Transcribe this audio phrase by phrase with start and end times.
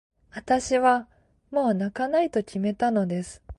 [0.31, 1.07] あたしは、
[1.51, 3.43] もう泣かないと決めたのです。